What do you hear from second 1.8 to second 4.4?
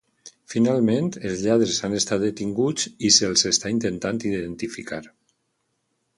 han estat detinguts i se'ls està intentant